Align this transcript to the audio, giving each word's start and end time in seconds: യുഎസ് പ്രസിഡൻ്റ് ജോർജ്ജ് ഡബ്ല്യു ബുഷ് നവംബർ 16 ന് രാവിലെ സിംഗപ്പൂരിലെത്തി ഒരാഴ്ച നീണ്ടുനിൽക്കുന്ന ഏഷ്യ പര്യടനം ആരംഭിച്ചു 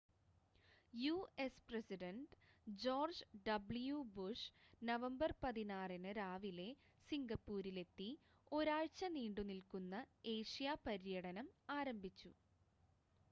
യുഎസ് 0.93 1.59
പ്രസിഡൻ്റ് 1.65 2.37
ജോർജ്ജ് 2.67 3.25
ഡബ്ല്യു 3.43 3.97
ബുഷ് 4.15 4.47
നവംബർ 4.81 5.31
16 5.43 5.67
ന് 5.99 6.13
രാവിലെ 6.17 6.67
സിംഗപ്പൂരിലെത്തി 7.09 8.09
ഒരാഴ്ച 8.51 9.11
നീണ്ടുനിൽക്കുന്ന 9.15 9.99
ഏഷ്യ 10.33 10.75
പര്യടനം 10.87 11.49
ആരംഭിച്ചു 11.77 12.31